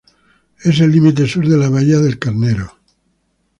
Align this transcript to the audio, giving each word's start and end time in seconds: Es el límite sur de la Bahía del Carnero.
Es 0.63 0.79
el 0.79 0.89
límite 0.91 1.27
sur 1.27 1.47
de 1.47 1.55
la 1.57 1.69
Bahía 1.69 1.99
del 1.99 2.17
Carnero. 2.17 2.73